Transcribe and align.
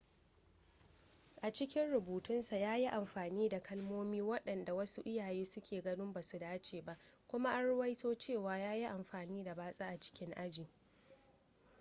a 1.43 1.51
cikin 1.51 1.91
rubutunsa 1.91 2.57
ya 2.57 2.75
yi 2.77 2.87
amfani 2.87 3.49
da 3.49 3.59
kalmomi 3.61 4.21
waɗanda 4.21 4.73
wasu 4.73 5.01
iyayen 5.01 5.45
suke 5.45 5.81
ganin 5.81 6.13
ba 6.13 6.21
su 6.21 6.39
dace 6.39 6.81
ba 6.81 6.97
kuma 7.27 7.51
an 7.53 7.65
ruwaito 7.65 8.15
cewa 8.15 8.57
ya 8.57 8.75
yi 8.75 8.85
amfani 8.85 9.43
da 9.43 9.53
batsa 9.55 9.85
a 9.87 9.99
cikin 9.99 10.33
aji 10.33 10.67